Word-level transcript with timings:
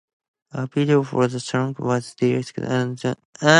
A 0.51 0.65
video 0.65 1.03
for 1.03 1.27
the 1.27 1.39
song 1.39 1.75
was 1.77 2.15
directed 2.15 2.61
by 2.63 2.69
Sanji. 2.69 3.15